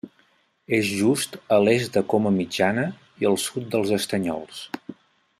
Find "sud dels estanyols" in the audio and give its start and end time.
3.47-4.63